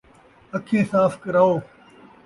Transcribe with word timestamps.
اکّھیں 0.55 0.83
صاف 0.91 1.13
کراؤ 1.23 1.53